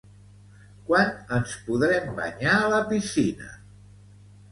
Quan 0.85 1.11
ens 1.37 1.53
podrem 1.67 2.07
banyar 2.21 2.55
a 2.61 2.71
la 2.75 2.79
piscina? 2.93 3.51